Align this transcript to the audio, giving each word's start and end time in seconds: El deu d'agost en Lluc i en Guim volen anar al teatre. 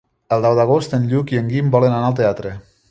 El 0.37 0.45
deu 0.47 0.55
d'agost 0.59 0.97
en 0.99 1.05
Lluc 1.11 1.35
i 1.37 1.41
en 1.43 1.53
Guim 1.53 1.71
volen 1.77 1.97
anar 1.99 2.11
al 2.13 2.21
teatre. 2.23 2.59